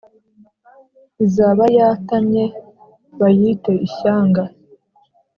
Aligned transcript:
izaba 1.25 1.63
yatannye 1.77 2.43
bayite 3.19 3.73
ishyanga 3.87 4.43